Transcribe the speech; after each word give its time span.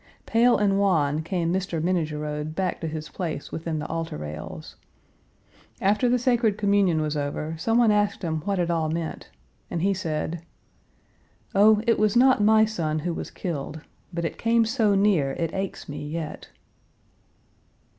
Pale 0.25 0.57
and 0.57 0.79
wan 0.79 1.21
came 1.21 1.53
Mr. 1.53 1.79
Minnegerode 1.79 2.55
back 2.55 2.81
to 2.81 2.87
his 2.87 3.07
place 3.09 3.51
within 3.51 3.77
the 3.77 3.85
altar 3.87 4.17
rails. 4.17 4.75
After 5.79 6.09
the 6.09 6.17
sacred 6.17 6.57
communion 6.57 7.01
was 7.03 7.15
over, 7.15 7.55
some 7.59 7.77
one 7.77 7.91
asked 7.91 8.23
him 8.23 8.41
what 8.41 8.57
it 8.57 8.71
all 8.71 8.89
meant, 8.89 9.29
and 9.69 9.83
he 9.83 9.93
said: 9.93 10.41
"Oh, 11.53 11.83
it 11.85 11.99
was 11.99 12.15
not 12.15 12.41
my 12.41 12.65
son 12.65 12.97
who 13.05 13.13
was 13.13 13.29
killed, 13.29 13.81
but 14.11 14.25
it 14.25 14.39
came 14.39 14.65
so 14.65 14.95
near 14.95 15.33
it 15.33 15.53
aches 15.53 15.87
me 15.87 16.03
yet!" 16.09 16.49